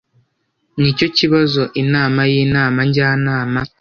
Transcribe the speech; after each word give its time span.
n 0.79 0.83
icyo 0.91 1.07
kibazo 1.17 1.61
inama 1.83 2.21
y 2.31 2.33
inama 2.45 2.79
njyanama 2.87 3.59